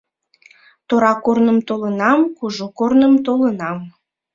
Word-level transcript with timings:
Тора 0.87 1.13
корным 1.25 1.57
толынам, 1.67 2.19
кужу 2.37 2.65
корным 2.77 3.13
толынам 3.25 3.77